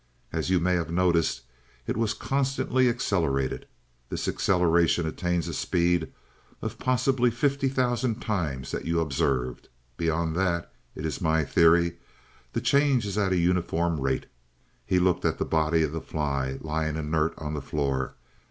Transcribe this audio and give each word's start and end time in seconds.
As 0.33 0.49
you 0.49 0.59
may 0.59 0.73
have 0.73 0.89
noticed, 0.89 1.41
it 1.85 1.95
was 1.95 2.15
constantly 2.15 2.89
accelerated. 2.89 3.67
This 4.09 4.27
acceleration 4.27 5.05
attains 5.05 5.47
a 5.47 5.53
speed 5.53 6.11
of 6.59 6.79
possibly 6.79 7.29
fifty 7.29 7.69
thousand 7.69 8.19
times 8.19 8.71
that 8.71 8.85
you 8.85 8.99
observed. 8.99 9.69
Beyond 9.97 10.35
that, 10.37 10.73
it 10.95 11.05
is 11.05 11.21
my 11.21 11.43
theory, 11.45 11.97
the 12.53 12.61
change 12.61 13.05
is 13.05 13.15
at 13.19 13.31
a 13.31 13.37
uniform 13.37 13.99
rate." 13.99 14.25
He 14.87 14.97
looked 14.97 15.23
at 15.23 15.37
the 15.37 15.45
body 15.45 15.83
of 15.83 15.91
the 15.91 16.01
fly, 16.01 16.57
lying 16.61 16.95
inert 16.95 17.35
on 17.37 17.53
the 17.53 17.61
floor. 17.61 18.15